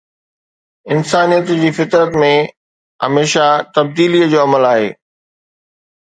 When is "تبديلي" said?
3.75-4.23